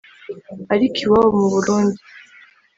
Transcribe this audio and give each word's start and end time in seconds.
ariko 0.73 0.97
iwabo 1.03 1.29
mu 1.41 1.47
Burundi 1.53 2.01